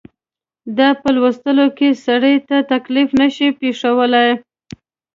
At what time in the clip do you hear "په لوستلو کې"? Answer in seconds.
1.01-1.89